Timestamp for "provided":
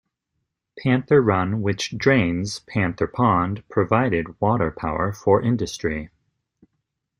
3.69-4.41